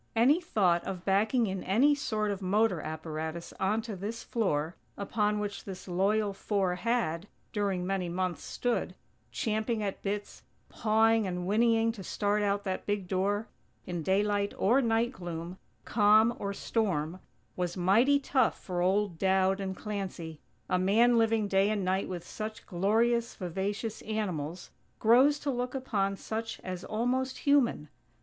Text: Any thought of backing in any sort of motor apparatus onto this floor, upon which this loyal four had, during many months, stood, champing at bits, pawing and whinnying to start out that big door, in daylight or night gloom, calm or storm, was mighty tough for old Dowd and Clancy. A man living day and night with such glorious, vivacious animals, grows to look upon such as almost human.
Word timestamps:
Any 0.15 0.41
thought 0.41 0.83
of 0.83 1.05
backing 1.05 1.45
in 1.45 1.63
any 1.63 1.93
sort 1.93 2.31
of 2.31 2.41
motor 2.41 2.81
apparatus 2.81 3.53
onto 3.59 3.95
this 3.95 4.23
floor, 4.23 4.75
upon 4.97 5.37
which 5.37 5.63
this 5.63 5.87
loyal 5.87 6.33
four 6.33 6.73
had, 6.73 7.27
during 7.53 7.85
many 7.85 8.09
months, 8.09 8.41
stood, 8.41 8.95
champing 9.31 9.83
at 9.83 10.01
bits, 10.01 10.41
pawing 10.69 11.27
and 11.27 11.45
whinnying 11.45 11.91
to 11.91 12.03
start 12.03 12.41
out 12.41 12.63
that 12.63 12.87
big 12.87 13.07
door, 13.07 13.47
in 13.85 14.01
daylight 14.01 14.55
or 14.57 14.81
night 14.81 15.11
gloom, 15.11 15.59
calm 15.85 16.35
or 16.39 16.51
storm, 16.51 17.19
was 17.55 17.77
mighty 17.77 18.19
tough 18.19 18.59
for 18.59 18.81
old 18.81 19.19
Dowd 19.19 19.59
and 19.61 19.77
Clancy. 19.77 20.41
A 20.67 20.79
man 20.79 21.19
living 21.19 21.47
day 21.47 21.69
and 21.69 21.85
night 21.85 22.07
with 22.09 22.25
such 22.25 22.65
glorious, 22.65 23.35
vivacious 23.35 24.01
animals, 24.01 24.71
grows 24.97 25.37
to 25.41 25.51
look 25.51 25.75
upon 25.75 26.15
such 26.17 26.59
as 26.61 26.83
almost 26.83 27.37
human. 27.37 27.87